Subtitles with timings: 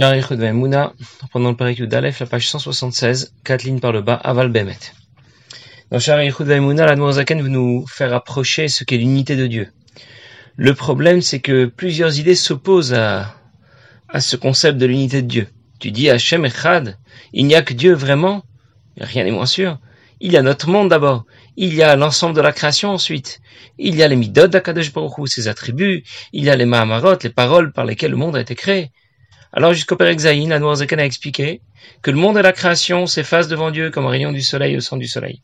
[0.00, 0.94] De Mouna,
[1.32, 4.78] pendant le Péricule d'Aleph, la page 176, quatre lignes par le bas, Aval Bemet.
[5.90, 9.68] Dans de Mouna, la Noirzaken veut nous faire approcher ce qu'est l'unité de Dieu.
[10.56, 13.34] Le problème, c'est que plusieurs idées s'opposent à,
[14.08, 15.48] à ce concept de l'unité de Dieu.
[15.78, 16.96] Tu dis Hachem Echad,
[17.34, 18.44] il n'y a que Dieu vraiment,
[18.98, 19.78] rien n'est moins sûr.
[20.20, 21.26] Il y a notre monde d'abord,
[21.58, 23.42] il y a l'ensemble de la création ensuite,
[23.76, 26.02] il y a les midot d'Akadosh Baruch ses attributs,
[26.32, 28.90] il y a les Mahamarot, les paroles par lesquelles le monde a été créé.
[29.54, 31.60] Alors jusqu'au Père Exaïn, la Noirzaken a expliqué
[32.00, 34.80] que le monde et la création s'effacent devant Dieu comme un rayon du soleil au
[34.80, 35.42] centre du soleil.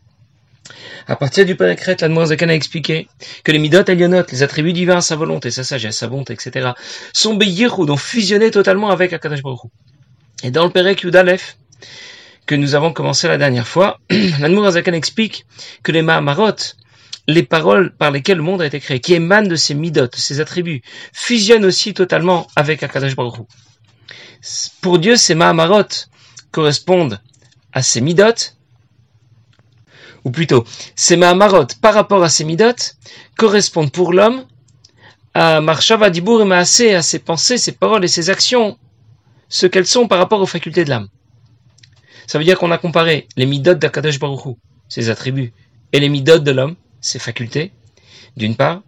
[1.07, 3.07] À partir du Père Crète, la Noirzaken a expliqué
[3.45, 6.71] que les midot elionot, les attributs divins, sa volonté, sa sagesse, sa bonté, etc.,
[7.13, 9.71] sont beyichud, donc fusionnés totalement avec Akadosh Baruch
[10.43, 11.59] Et dans le Père Yudalef,
[12.47, 14.01] que nous avons commencé la dernière fois,
[14.41, 15.45] la Noirzaken explique
[15.83, 16.57] que les Mahamarot,
[17.27, 20.17] les paroles par lesquelles le monde a été créé, qui émanent de ces midot, de
[20.17, 20.81] ces attributs,
[21.13, 23.47] fusionnent aussi totalement avec Akadosh Baruch
[24.81, 25.89] pour Dieu, ces Mahamarot
[26.51, 27.21] correspondent
[27.73, 28.55] à ces Midot,
[30.25, 30.65] ou plutôt,
[30.95, 32.75] ces Mahamarot par rapport à ces Midot
[33.37, 34.45] correspondent pour l'homme
[35.35, 38.79] à Marshava Dibur et Maasé, à ses pensées, ses paroles et ses actions,
[39.49, 41.09] ce qu'elles sont par rapport aux facultés de l'âme.
[42.27, 44.57] Ça veut dire qu'on a comparé les Midot d'Akadosh Baruch
[44.89, 45.53] ses attributs,
[45.93, 47.73] et les Midot de l'homme, ses facultés,
[48.37, 48.83] d'une part,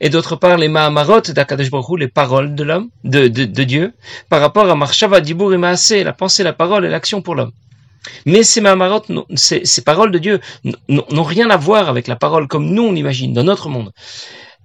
[0.00, 3.92] et d'autre part les Mahamarot d'Akadosh Baruch les paroles de l'homme, de, de, de, Dieu,
[4.28, 7.52] par rapport à Marshava, Dibur et Maasé, la pensée, la parole et l'action pour l'homme.
[8.24, 9.02] Mais ces Mahamarot,
[9.34, 10.40] ces, ces paroles de Dieu
[10.88, 13.92] n'ont rien à voir avec la parole comme nous on l'imagine dans notre monde.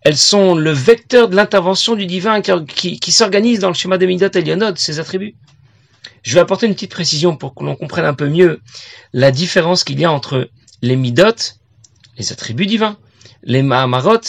[0.01, 4.05] Elles sont le vecteur de l'intervention du divin qui, qui, s'organise dans le schéma des
[4.05, 5.35] Midot et ses attributs.
[6.21, 8.61] Je vais apporter une petite précision pour que l'on comprenne un peu mieux
[9.13, 10.49] la différence qu'il y a entre
[10.81, 11.55] les Midot,
[12.17, 12.97] les attributs divins,
[13.43, 14.21] les Mahamarot,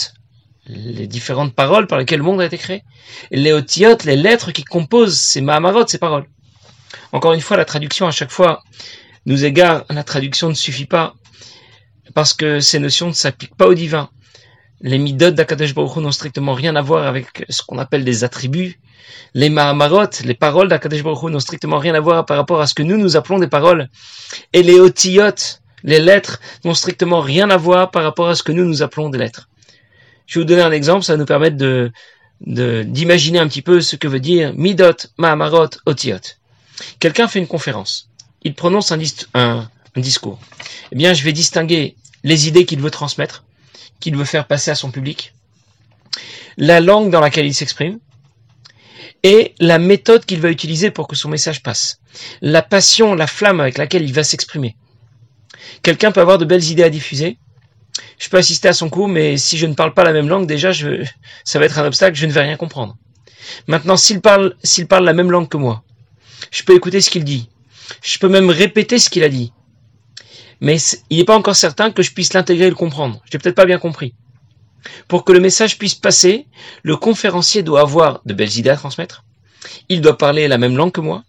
[0.67, 2.83] les différentes paroles par lesquelles le monde a été créé,
[3.31, 6.25] les otiotes, les lettres qui composent ces mahamarot, ces paroles.
[7.11, 8.63] Encore une fois, la traduction à chaque fois
[9.25, 11.15] nous égare, la traduction ne suffit pas,
[12.13, 14.09] parce que ces notions ne s'appliquent pas au divin.
[14.81, 18.79] Les midot d'Akadosh Baruch n'ont strictement rien à voir avec ce qu'on appelle des attributs.
[19.33, 22.73] Les mahamarot, les paroles d'Akadosh Baruch n'ont strictement rien à voir par rapport à ce
[22.73, 23.89] que nous nous appelons des paroles.
[24.53, 28.51] Et les otiotes, les lettres, n'ont strictement rien à voir par rapport à ce que
[28.51, 29.49] nous nous appelons des lettres.
[30.27, 31.91] Je vais vous donner un exemple, ça va nous permettre de,
[32.41, 36.19] d'imaginer un petit peu ce que veut dire Midot, Mahamarot, Otiot.
[36.99, 38.09] Quelqu'un fait une conférence.
[38.43, 38.99] Il prononce un,
[39.33, 40.39] un, discours.
[40.91, 43.45] Eh bien, je vais distinguer les idées qu'il veut transmettre,
[43.99, 45.33] qu'il veut faire passer à son public,
[46.57, 47.97] la langue dans laquelle il s'exprime,
[49.23, 51.99] et la méthode qu'il va utiliser pour que son message passe.
[52.41, 54.75] La passion, la flamme avec laquelle il va s'exprimer.
[55.81, 57.39] Quelqu'un peut avoir de belles idées à diffuser,
[58.19, 60.47] je peux assister à son cours, mais si je ne parle pas la même langue,
[60.47, 61.05] déjà, je,
[61.43, 62.97] ça va être un obstacle, je ne vais rien comprendre.
[63.67, 65.83] Maintenant, s'il parle, s'il parle la même langue que moi,
[66.51, 67.49] je peux écouter ce qu'il dit.
[68.03, 69.53] Je peux même répéter ce qu'il a dit.
[70.59, 70.77] Mais
[71.09, 73.21] il n'est pas encore certain que je puisse l'intégrer et le comprendre.
[73.25, 74.13] Je n'ai peut-être pas bien compris.
[75.07, 76.45] Pour que le message puisse passer,
[76.83, 79.23] le conférencier doit avoir de belles idées à transmettre.
[79.89, 81.23] Il doit parler la même langue que moi,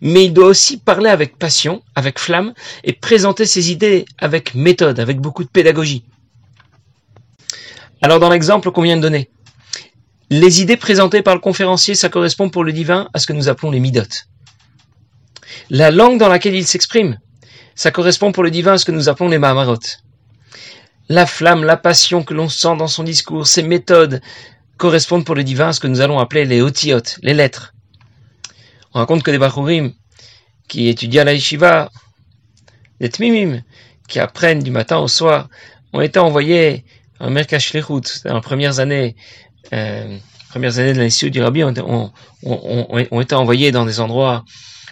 [0.00, 2.54] mais il doit aussi parler avec passion, avec flamme,
[2.84, 6.04] et présenter ses idées avec méthode, avec beaucoup de pédagogie.
[8.02, 9.30] Alors dans l'exemple qu'on vient de donner,
[10.30, 13.48] les idées présentées par le conférencier, ça correspond pour le divin à ce que nous
[13.48, 14.26] appelons les midotes.
[15.70, 17.18] La langue dans laquelle il s'exprime,
[17.74, 19.78] ça correspond pour le divin à ce que nous appelons les mahamarot.
[21.08, 24.20] La flamme, la passion que l'on sent dans son discours, ses méthodes
[24.76, 27.74] correspondent pour le divin à ce que nous allons appeler les otiot, les lettres.
[28.94, 29.92] On raconte que des Bachurim
[30.68, 31.90] qui étudient à la yeshiva,
[33.00, 33.62] des Tmimim,
[34.08, 35.48] qui apprennent du matin au soir,
[35.92, 36.84] ont été envoyés
[37.20, 39.16] en premières années,
[39.72, 40.18] euh,
[40.50, 44.44] premières années de l'Institut du Rabbi, ont, ont, été envoyés dans des endroits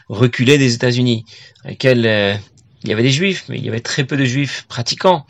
[0.09, 1.25] reculés des États-Unis,
[1.63, 2.35] dans lesquels euh,
[2.83, 5.27] il y avait des juifs, mais il y avait très peu de juifs pratiquants.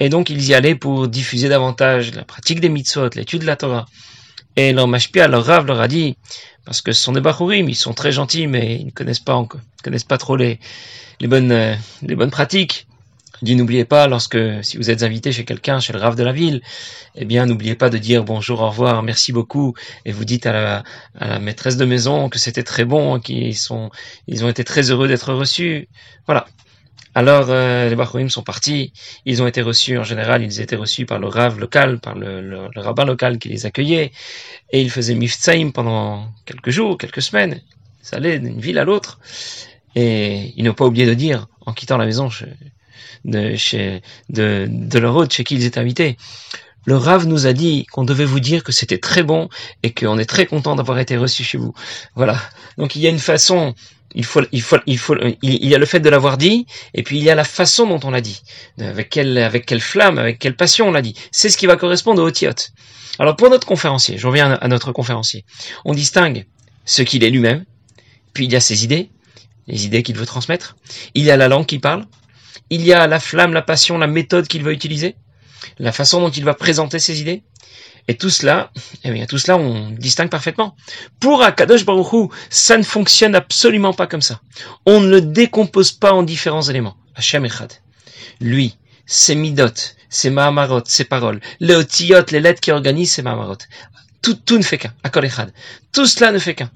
[0.00, 3.56] Et donc ils y allaient pour diffuser davantage la pratique des mitzvot, l'étude de la
[3.56, 3.86] Torah.
[4.56, 6.16] Et leur mashpia, leur rave leur a dit,
[6.64, 9.34] parce que ce sont des bachurim, ils sont très gentils, mais ils ne connaissent pas,
[9.34, 10.60] encore, connaissent pas trop les,
[11.20, 12.86] les bonnes, euh, les bonnes pratiques.
[13.42, 16.22] Il dit n'oubliez pas, lorsque, si vous êtes invité chez quelqu'un, chez le rave de
[16.22, 16.62] la ville,
[17.16, 20.52] eh bien, n'oubliez pas de dire bonjour, au revoir, merci beaucoup, et vous dites à
[20.52, 20.84] la,
[21.18, 23.90] à la maîtresse de maison que c'était très bon, qu'ils sont,
[24.28, 25.88] ils ont été très heureux d'être reçus.
[26.26, 26.46] Voilà.
[27.16, 28.92] Alors euh, les Bachorim sont partis,
[29.24, 32.68] ils ont été reçus, en général ils étaient reçus par le Rav local, par le,
[32.74, 34.10] rabbin local qui les accueillait,
[34.70, 37.60] et ils faisaient Mifzaim pendant quelques jours, quelques semaines,
[38.02, 39.20] ils allaient d'une ville à l'autre,
[39.94, 42.28] et ils n'ont pas oublié de dire, en quittant la maison
[43.24, 46.16] de, chez, de, de leur hôte chez qui ils étaient invités,
[46.84, 49.48] le Rav nous a dit qu'on devait vous dire que c'était très bon
[49.82, 51.74] et qu'on est très content d'avoir été reçu chez vous.
[52.14, 52.38] Voilà.
[52.78, 53.74] Donc il y a une façon,
[54.14, 57.02] il faut, il faut, il faut, il y a le fait de l'avoir dit et
[57.02, 58.42] puis il y a la façon dont on l'a dit,
[58.78, 61.14] avec quelle, avec quelle flamme, avec quelle passion on l'a dit.
[61.32, 62.50] C'est ce qui va correspondre au Otiot.
[63.18, 65.44] Alors pour notre conférencier, je reviens à notre conférencier,
[65.84, 66.46] on distingue
[66.84, 67.64] ce qu'il est lui-même,
[68.32, 69.10] puis il y a ses idées,
[69.68, 70.76] les idées qu'il veut transmettre,
[71.14, 72.04] il y a la langue qu'il parle,
[72.70, 75.16] il y a la flamme, la passion, la méthode qu'il va utiliser,
[75.78, 77.42] la façon dont il va présenter ses idées.
[78.06, 78.70] Et tout cela,
[79.04, 80.76] eh bien, tout cela, on distingue parfaitement.
[81.20, 84.40] Pour Akadosh Baruch ça ne fonctionne absolument pas comme ça.
[84.84, 86.96] On ne le décompose pas en différents éléments.
[87.18, 87.72] Echad.
[88.40, 88.76] Lui,
[89.06, 89.72] ses midot,
[90.10, 93.58] ses mahamarot, ses paroles, les otiyot, les lettres qui organisent ses mahamarot.
[94.24, 95.52] Tout, tout ne fait qu'un, Echad.
[95.92, 96.70] Tout cela ne fait qu'un.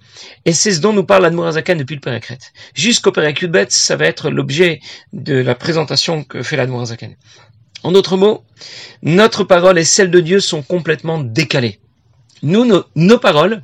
[0.45, 2.37] Et c'est ce dont nous parle Admorazakan depuis le Pérécret.
[2.75, 4.83] Jusqu'au Pérécubet, ça va être l'objet
[5.15, 7.15] de la présentation que fait l'Admorazakan.
[7.85, 8.45] En d'autres mots,
[9.01, 11.81] notre parole et celle de Dieu sont complètement décalées.
[12.43, 13.63] Nous, nos, paroles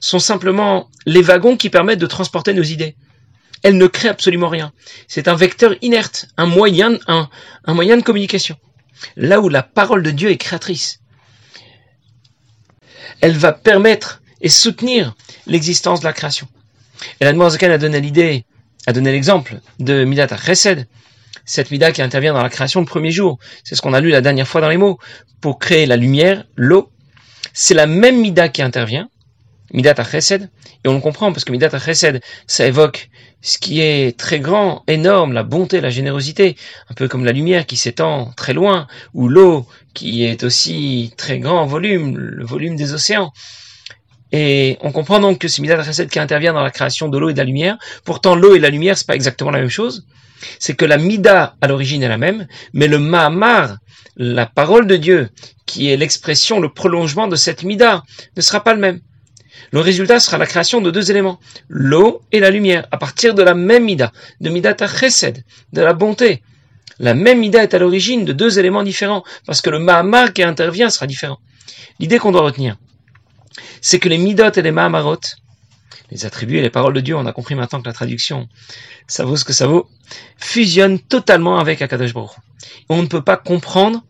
[0.00, 2.96] sont simplement les wagons qui permettent de transporter nos idées.
[3.62, 4.72] Elles ne créent absolument rien.
[5.06, 7.28] C'est un vecteur inerte, un moyen, un,
[7.66, 8.56] un moyen de communication.
[9.16, 11.00] Là où la parole de Dieu est créatrice.
[13.20, 15.14] Elle va permettre et soutenir
[15.46, 16.48] l'existence de la création.
[17.20, 18.44] Et la Zakan a donné l'idée,
[18.86, 20.86] a donné l'exemple de Midat Chesed,
[21.44, 23.38] cette mida qui intervient dans la création le premier jour.
[23.64, 24.98] C'est ce qu'on a lu la dernière fois dans les mots.
[25.40, 26.90] Pour créer la lumière, l'eau,
[27.52, 29.08] c'est la même mida qui intervient,
[29.72, 30.50] midat chesed,
[30.84, 33.10] et on le comprend parce que midat chesed, ça évoque
[33.40, 36.56] ce qui est très grand, énorme, la bonté, la générosité,
[36.90, 41.38] un peu comme la lumière qui s'étend très loin, ou l'eau qui est aussi très
[41.38, 43.32] grand en volume, le volume des océans.
[44.32, 47.30] Et on comprend donc que c'est Midat Chesed qui intervient dans la création de l'eau
[47.30, 47.78] et de la lumière.
[48.04, 50.04] Pourtant, l'eau et la lumière, c'est pas exactement la même chose
[50.58, 53.76] c'est que la Mida à l'origine est la même, mais le Mahamar,
[54.16, 55.30] la parole de Dieu,
[55.66, 58.02] qui est l'expression, le prolongement de cette Mida,
[58.36, 59.00] ne sera pas le même.
[59.72, 61.38] Le résultat sera la création de deux éléments,
[61.68, 65.92] l'eau et la lumière, à partir de la même Mida, de Mida Chesed, de la
[65.92, 66.42] bonté.
[66.98, 70.42] La même Mida est à l'origine de deux éléments différents, parce que le Mahamar qui
[70.42, 71.38] intervient sera différent.
[72.00, 72.76] L'idée qu'on doit retenir,
[73.80, 75.20] c'est que les Midot et les Mahamarot,
[76.10, 78.48] les attributs et les paroles de Dieu, on a compris maintenant que la traduction,
[79.06, 79.88] ça vaut ce que ça vaut,
[80.38, 82.30] fusionnent totalement avec Akadosh Baruch.
[82.88, 84.02] On ne peut pas comprendre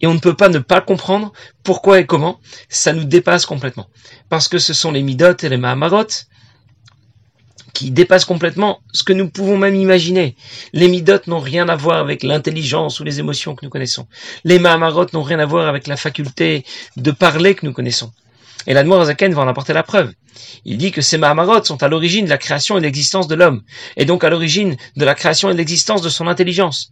[0.00, 1.32] et on ne peut pas ne pas comprendre
[1.62, 3.88] pourquoi et comment, ça nous dépasse complètement.
[4.28, 6.06] Parce que ce sont les Midot et les Mahamarot
[7.72, 10.34] qui dépassent complètement ce que nous pouvons même imaginer.
[10.72, 14.06] Les Midot n'ont rien à voir avec l'intelligence ou les émotions que nous connaissons.
[14.44, 16.64] Les Mahamarot n'ont rien à voir avec la faculté
[16.96, 18.12] de parler que nous connaissons.
[18.66, 20.12] Et l'Admor Zaken va en apporter la preuve.
[20.64, 23.34] Il dit que ces Mahamarot sont à l'origine de la création et de l'existence de
[23.34, 23.62] l'homme,
[23.96, 26.90] et donc à l'origine de la création et de l'existence de son intelligence.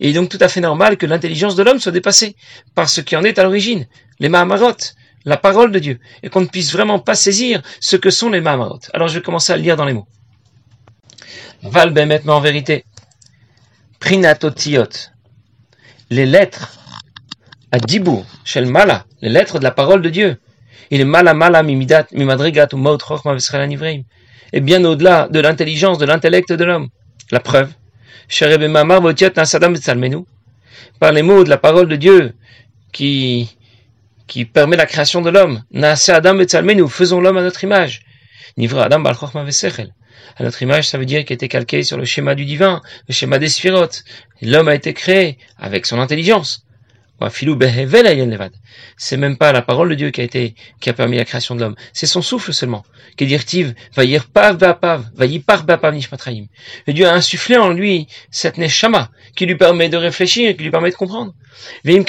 [0.00, 2.36] Et il est donc tout à fait normal que l'intelligence de l'homme soit dépassée
[2.74, 3.86] par ce qui en est à l'origine,
[4.20, 4.76] les Mahamarot,
[5.24, 8.40] la parole de Dieu, et qu'on ne puisse vraiment pas saisir ce que sont les
[8.40, 8.80] Mahamarot.
[8.92, 10.06] Alors je vais commencer à le lire dans les mots.
[11.62, 12.84] Val mais en vérité,
[14.00, 15.10] Prinatotiot,
[16.10, 16.78] les lettres
[17.72, 17.78] à
[18.44, 20.38] Shel Mala, les lettres de la parole de Dieu,
[20.90, 22.98] il est mala mala mimidat mimadrigat ou maut
[24.52, 26.88] et bien au-delà de l'intelligence, de l'intellect de l'homme.
[27.32, 27.72] La preuve,
[31.00, 32.34] par les mots de la parole de Dieu
[32.92, 33.56] qui,
[34.26, 35.62] qui permet la création de l'homme.
[36.08, 38.02] Adam nous faisons l'homme à notre image.
[38.56, 42.44] Nivra Adam À notre image, ça veut dire qu'il était calqué sur le schéma du
[42.44, 44.04] divin, le schéma des sphirotes.
[44.40, 46.64] L'homme a été créé avec son intelligence.
[48.96, 51.54] C'est même pas la parole de Dieu qui a été, qui a permis la création
[51.54, 51.76] de l'homme.
[51.92, 52.84] C'est son souffle seulement.
[53.18, 53.26] Et
[56.92, 60.90] Dieu a insufflé en lui cette neshama, qui lui permet de réfléchir, qui lui permet
[60.90, 61.34] de comprendre.
[61.84, 62.00] Et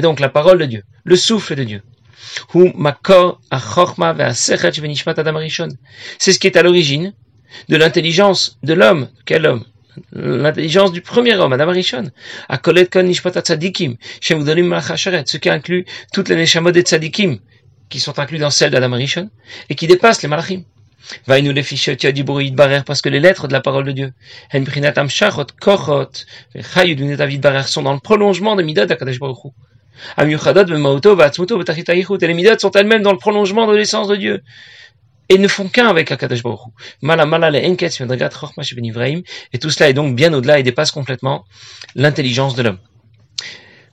[0.00, 1.82] donc la parole de Dieu, le souffle de Dieu.
[6.18, 7.12] C'est ce qui est à l'origine
[7.68, 9.08] de l'intelligence de l'homme.
[9.24, 9.64] Quel homme?
[10.12, 12.10] L'intelligence du premier homme, Adam Arishon,
[12.48, 16.82] à Kolet Kon Nishpat Tzadikim, Shem Gdolim Malachasheret, ce qui inclut toutes les Neshamot des
[16.82, 17.38] Tzadikim,
[17.88, 19.30] qui sont inclus dans celle d'Adam Arishon,
[19.68, 20.62] et qui dépassent les Malachim.
[21.26, 24.12] Va nous les fichiers du barer parce que les lettres de la parole de Dieu,
[24.54, 26.10] Henprinatam Shachot, Kochot,
[26.56, 29.52] Chayud David Barer sont dans le prolongement de Midot d'Akadesh Baruch
[30.16, 34.16] Amiuchadot, Bemauto, Batzmuto, Betachitayichut, et les Midot sont elles-mêmes dans le prolongement de l'essence de
[34.16, 34.42] Dieu
[35.28, 36.60] et ne font qu'un avec Akadosh Baruch
[39.52, 41.44] et tout cela est donc bien au-delà et dépasse complètement
[41.94, 42.78] l'intelligence de l'homme.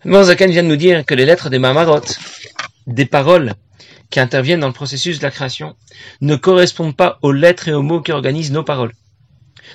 [0.05, 2.01] Zaken vient de nous dire que les lettres des Mamarot,
[2.88, 3.53] des paroles
[4.09, 5.75] qui interviennent dans le processus de la création,
[6.19, 8.91] ne correspondent pas aux lettres et aux mots qui organisent nos paroles.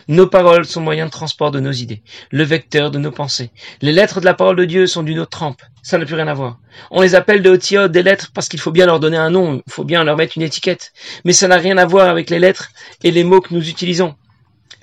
[0.09, 3.50] Nos paroles sont moyen de transport de nos idées, le vecteur de nos pensées.
[3.81, 5.62] Les lettres de la parole de Dieu sont d'une autre trempe.
[5.83, 6.59] Ça n'a plus rien à voir.
[6.91, 9.62] On les appelle de Otiot des lettres parce qu'il faut bien leur donner un nom,
[9.67, 10.93] il faut bien leur mettre une étiquette.
[11.25, 12.71] Mais ça n'a rien à voir avec les lettres
[13.05, 14.15] et les mots que nous utilisons.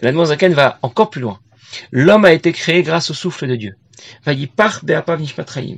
[0.01, 1.39] L'Admozaken va encore plus loin.
[1.91, 3.75] L'homme a été créé grâce au souffle de Dieu.
[4.55, 5.77] par Be'apav Nishmatraim.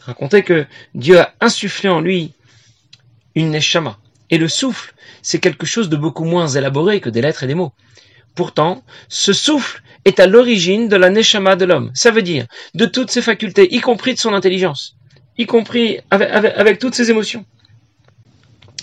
[0.00, 2.32] Raconter que Dieu a insufflé en lui
[3.34, 3.98] une neshama.
[4.30, 7.54] Et le souffle, c'est quelque chose de beaucoup moins élaboré que des lettres et des
[7.54, 7.72] mots.
[8.38, 11.90] Pourtant, ce souffle est à l'origine de la neshama de l'homme.
[11.92, 14.94] Ça veut dire de toutes ses facultés, y compris de son intelligence,
[15.38, 17.44] y compris avec, toutes ses émotions.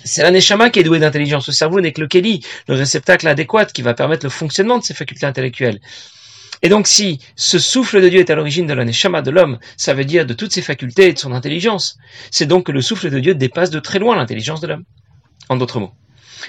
[0.04, 1.48] C'est la neshama qui est douée d'intelligence.
[1.48, 4.84] Le cerveau n'est que le keli, le réceptacle adéquat qui va permettre le fonctionnement de
[4.84, 5.80] ses facultés intellectuelles.
[6.62, 9.58] Et donc si ce souffle de Dieu est à l'origine de la neshama de l'homme,
[9.78, 11.98] ça veut dire de toutes ses facultés et de son intelligence.
[12.30, 14.84] C'est donc que le souffle de Dieu dépasse de très loin l'intelligence de l'homme.
[15.48, 15.94] En d'autres mots,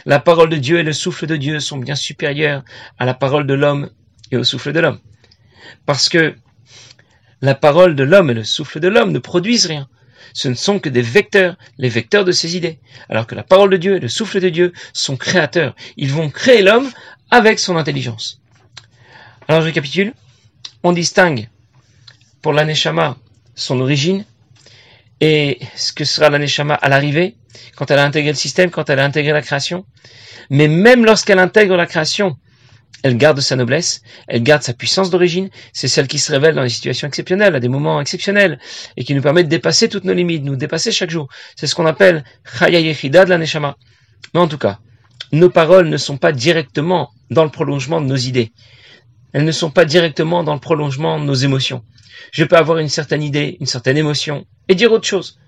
[0.04, 2.64] la parole de Dieu et le souffle de Dieu sont bien supérieurs
[2.98, 3.90] à la parole de l'homme
[4.30, 5.00] et au souffle de l'homme.
[5.84, 6.34] Parce que
[7.42, 9.88] la parole de l'homme et le souffle de l'homme ne produisent rien.
[10.32, 12.78] Ce ne sont que des vecteurs, les vecteurs de ses idées.
[13.08, 15.74] Alors que la parole de Dieu et le souffle de Dieu sont créateurs.
[15.96, 16.90] Ils vont créer l'homme
[17.30, 18.40] avec son intelligence.
[19.48, 20.12] Alors je récapitule.
[20.82, 21.48] On distingue
[22.42, 23.16] pour l'aneshama
[23.54, 24.24] son origine
[25.20, 27.36] et ce que sera l'aneshama à l'arrivée,
[27.76, 29.86] quand elle a intégré le système, quand elle a intégré la création.
[30.50, 32.36] Mais même lorsqu'elle intègre la création,
[33.02, 36.62] elle garde sa noblesse, elle garde sa puissance d'origine, c'est celle qui se révèle dans
[36.62, 38.58] des situations exceptionnelles, à des moments exceptionnels,
[38.96, 41.28] et qui nous permet de dépasser toutes nos limites, nous dépasser chaque jour.
[41.56, 42.24] C'est ce qu'on appelle
[42.58, 43.76] Chaya Yechida de la Neshama.
[44.34, 44.80] Mais en tout cas,
[45.32, 48.52] nos paroles ne sont pas directement dans le prolongement de nos idées.
[49.32, 51.84] Elles ne sont pas directement dans le prolongement de nos émotions.
[52.32, 55.38] Je peux avoir une certaine idée, une certaine émotion, et dire autre chose.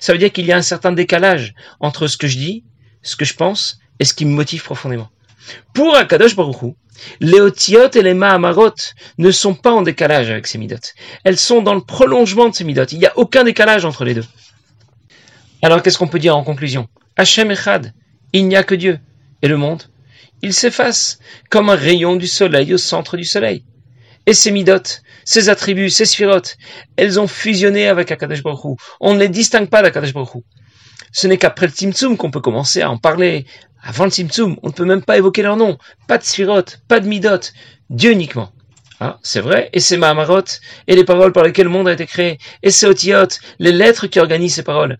[0.00, 2.64] Ça veut dire qu'il y a un certain décalage entre ce que je dis,
[3.02, 5.10] ce que je pense, et ce qui me motive profondément.
[5.74, 6.74] Pour Akadosh Baruch
[7.20, 8.74] les Otiot et les Mahamarot
[9.18, 10.76] ne sont pas en décalage avec ces midot.
[11.24, 12.84] Elles sont dans le prolongement de ces midot.
[12.84, 14.24] Il n'y a aucun décalage entre les deux.
[15.62, 16.88] Alors qu'est-ce qu'on peut dire en conclusion?
[17.16, 17.92] Hachem Echad,
[18.32, 18.98] il n'y a que Dieu.
[19.42, 19.84] Et le monde
[20.42, 21.20] Il s'efface
[21.50, 23.64] comme un rayon du soleil au centre du soleil.
[24.26, 26.56] Et ces midot, ces attributs, ces sphirotes,
[26.96, 30.42] elles ont fusionné avec Akadosh Baruch On ne les distingue pas d'Akadosh Baruch
[31.12, 33.46] Ce n'est qu'après le Tzimtzum qu'on peut commencer à en parler.
[33.82, 35.78] Avant le Tzimtzum, on ne peut même pas évoquer leur nom.
[36.06, 37.40] Pas de sphirotes, pas de midot,
[37.90, 38.52] Dieu uniquement.
[39.00, 40.44] Ah, c'est vrai, et c'est Mahamarot,
[40.86, 43.26] et les paroles par lesquelles le monde a été créé, et c'est Otiot,
[43.58, 44.96] les lettres qui organisent ces paroles.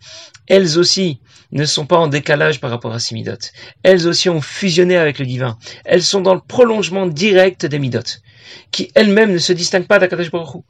[0.48, 1.20] Elles aussi
[1.52, 3.32] ne sont pas en décalage par rapport à ces midot.
[3.82, 5.58] Elles aussi ont fusionné avec le divin.
[5.84, 8.00] Elles sont dans le prolongement direct des midot
[8.70, 10.62] qui elle-même ne se distingue pas d'Akadosh Baruch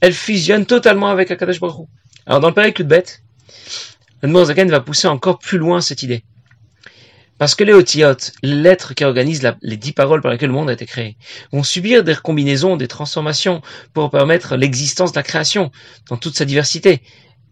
[0.00, 1.88] Elle fusionne totalement avec Akadosh Baruch
[2.26, 3.22] Alors dans le Père bête,
[4.22, 6.24] le Zaken va pousser encore plus loin cette idée.
[7.38, 10.70] Parce que les Otiyot, les lettres qui organisent les dix paroles par lesquelles le monde
[10.70, 11.16] a été créé,
[11.52, 13.62] vont subir des combinaisons, des transformations
[13.94, 15.70] pour permettre l'existence de la création
[16.08, 17.00] dans toute sa diversité.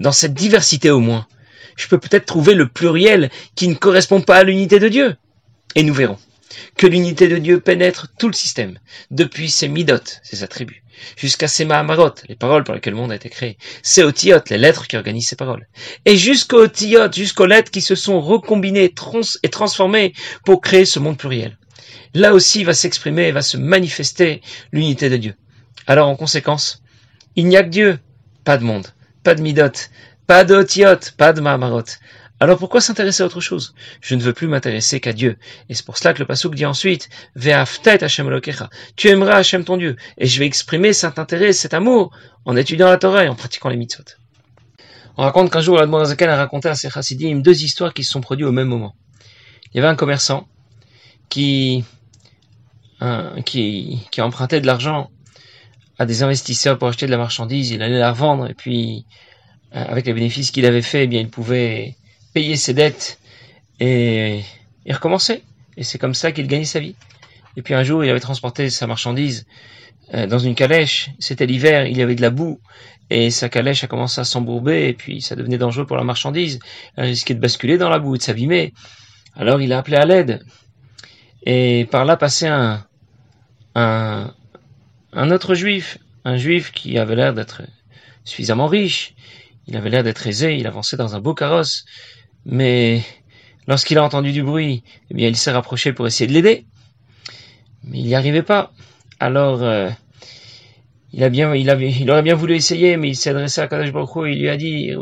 [0.00, 1.26] Dans cette diversité au moins,
[1.76, 5.16] je peux peut-être trouver le pluriel qui ne correspond pas à l'unité de Dieu.
[5.74, 6.18] Et nous verrons
[6.76, 8.78] que l'unité de Dieu pénètre tout le système,
[9.10, 10.82] depuis ses midot, ses attributs,
[11.16, 14.58] jusqu'à ses mahamarot, les paroles par lesquelles le monde a été créé, ses otiot, les
[14.58, 15.66] lettres qui organisent ces paroles,
[16.04, 18.92] et jusqu'aux otiot, jusqu'aux lettres qui se sont recombinées
[19.42, 20.14] et transformées
[20.44, 21.58] pour créer ce monde pluriel.
[22.14, 24.40] Là aussi va s'exprimer, va se manifester
[24.72, 25.34] l'unité de Dieu.
[25.86, 26.82] Alors en conséquence,
[27.34, 27.98] il n'y a que Dieu,
[28.44, 28.86] pas de monde,
[29.22, 29.72] pas de midot,
[30.26, 31.84] pas d'otiot, pas de mahamarot.
[32.38, 33.74] Alors pourquoi s'intéresser à autre chose?
[34.02, 35.38] Je ne veux plus m'intéresser qu'à Dieu.
[35.70, 38.28] Et c'est pour cela que le Passouk dit ensuite, Ve'aftet Hashem
[38.94, 39.96] Tu aimeras Hashem ton Dieu.
[40.18, 42.14] Et je vais exprimer cet intérêt, cet amour,
[42.44, 44.04] en étudiant la Torah et en pratiquant les mitzvot.
[45.16, 48.20] On raconte qu'un jour, l'Admorazakan a raconté à ses chassidim deux histoires qui se sont
[48.20, 48.94] produites au même moment.
[49.72, 50.46] Il y avait un commerçant
[51.30, 51.84] qui,
[53.46, 55.10] qui, qui empruntait de l'argent
[55.98, 57.70] à des investisseurs pour acheter de la marchandise.
[57.70, 59.06] Il allait la revendre et puis,
[59.72, 61.96] avec les bénéfices qu'il avait fait, eh bien, il pouvait
[62.32, 63.18] payer ses dettes
[63.80, 64.42] et,
[64.88, 65.42] recommencer.
[65.76, 66.94] Et c'est comme ça qu'il gagnait sa vie.
[67.56, 69.46] Et puis un jour, il avait transporté sa marchandise
[70.14, 71.10] euh, dans une calèche.
[71.18, 72.60] C'était l'hiver, il y avait de la boue.
[73.08, 76.58] Et sa calèche a commencé à s'embourber et puis ça devenait dangereux pour la marchandise.
[76.96, 78.72] Elle risquait de basculer dans la boue et de s'abîmer.
[79.34, 80.44] Alors il a appelé à l'aide.
[81.44, 82.48] Et par là passait
[83.74, 84.00] un
[85.14, 87.62] autre juif, un juif qui avait l'air d'être
[88.24, 89.14] suffisamment riche.
[89.68, 91.84] Il avait l'air d'être aisé, il avançait dans un beau carrosse
[92.46, 93.02] mais
[93.66, 96.64] lorsqu'il a entendu du bruit, eh bien, il s'est rapproché pour essayer de l'aider.
[97.84, 98.72] Mais il n'y arrivait pas.
[99.18, 99.90] Alors, euh,
[101.12, 101.68] il a bien, il
[102.00, 104.48] il aurait bien voulu essayer, mais il s'est adressé à Kadosh Baruch et il lui
[104.48, 104.92] a dit,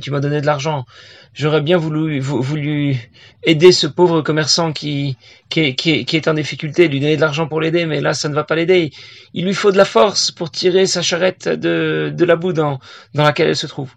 [0.00, 0.86] tu m'as donné de l'argent.
[1.34, 2.96] J'aurais bien voulu, voulu
[3.42, 5.18] aider ce pauvre commerçant qui,
[5.54, 8.56] est en difficulté, lui donner de l'argent pour l'aider, mais là, ça ne va pas
[8.56, 8.92] l'aider.
[9.34, 12.80] Il lui faut de la force pour tirer sa charrette de, la boue dans
[13.12, 13.92] laquelle elle se trouve.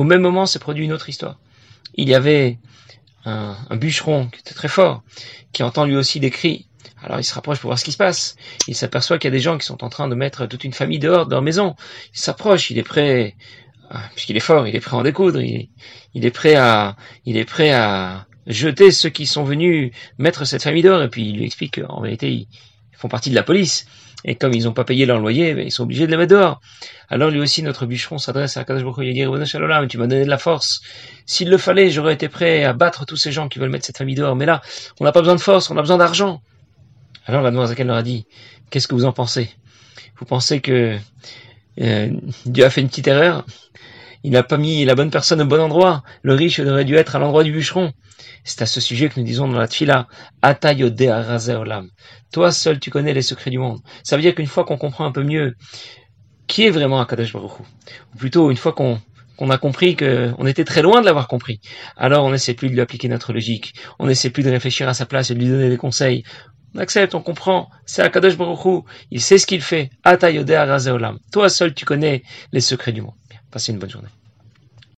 [0.00, 1.38] Au même moment, s'est produit une autre histoire.
[1.94, 2.58] Il y avait
[3.26, 5.02] un, bûcheron qui était très fort,
[5.52, 6.66] qui entend lui aussi des cris
[7.02, 8.36] alors il se rapproche pour voir ce qui se passe.
[8.66, 10.72] Il s'aperçoit qu'il y a des gens qui sont en train de mettre toute une
[10.72, 11.74] famille dehors de leur maison.
[12.14, 13.36] Il s'approche, il est prêt,
[13.90, 15.40] ah, puisqu'il est fort, il est prêt à en découdre.
[15.40, 15.68] Il,
[16.14, 20.82] est prêt à, il est prêt à jeter ceux qui sont venus mettre cette famille
[20.82, 21.02] dehors.
[21.02, 22.46] Et puis il lui explique qu'en vérité
[23.00, 23.86] font partie de la police.
[24.24, 26.34] Et comme ils n'ont pas payé leur loyer, ben, ils sont obligés de les mettre
[26.34, 26.60] dehors.
[27.08, 30.24] Alors lui aussi, notre bûcheron s'adresse à Kadosh Baruch il dit, mais tu m'as donné
[30.24, 30.82] de la force.
[31.24, 33.96] S'il le fallait, j'aurais été prêt à battre tous ces gens qui veulent mettre cette
[33.96, 34.36] famille dehors.
[34.36, 34.60] Mais là,
[35.00, 36.42] on n'a pas besoin de force, on a besoin d'argent.
[37.24, 38.26] Alors la demoiselle leur a dit,
[38.68, 39.50] qu'est-ce que vous en pensez?
[40.18, 40.98] Vous pensez que
[41.80, 42.10] euh,
[42.44, 43.46] Dieu a fait une petite erreur?
[44.22, 46.02] Il n'a pas mis la bonne personne au bon endroit.
[46.22, 47.92] Le riche aurait dû être à l'endroit du bûcheron.
[48.44, 50.08] C'est à ce sujet que nous disons dans la tfila.
[52.32, 53.80] Toi seul tu connais les secrets du monde.
[54.02, 55.56] Ça veut dire qu'une fois qu'on comprend un peu mieux
[56.46, 60.82] qui est vraiment Akadosh Baruch ou plutôt une fois qu'on a compris qu'on était très
[60.82, 61.60] loin de l'avoir compris.
[61.96, 64.94] Alors on n'essaie plus de lui appliquer notre logique, on n'essaie plus de réfléchir à
[64.94, 66.24] sa place et de lui donner des conseils,
[66.74, 67.68] on accepte, on comprend.
[67.84, 69.90] C'est Akadosh Baruch Il sait ce qu'il fait.
[70.04, 71.18] Atayode Arazeolam.
[71.32, 72.22] Toi seul, tu connais
[72.52, 73.14] les secrets du monde.
[73.50, 74.08] Passez une bonne journée.